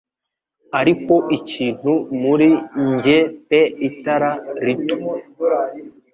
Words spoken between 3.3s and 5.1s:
pe itara rito